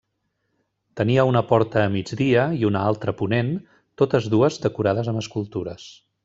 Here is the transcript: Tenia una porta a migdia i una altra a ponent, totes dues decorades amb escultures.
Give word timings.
Tenia 1.01 1.25
una 1.31 1.43
porta 1.51 1.83
a 1.83 1.91
migdia 1.95 2.45
i 2.61 2.65
una 2.71 2.81
altra 2.93 3.15
a 3.17 3.19
ponent, 3.19 3.53
totes 4.03 4.31
dues 4.37 4.59
decorades 4.65 5.13
amb 5.13 5.23
escultures. 5.25 5.87